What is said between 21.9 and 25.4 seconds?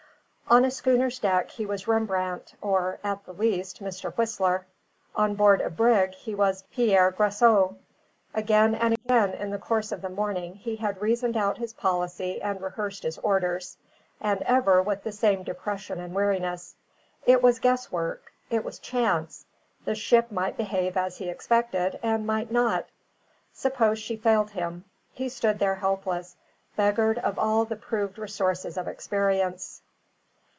and might not; suppose she failed him, he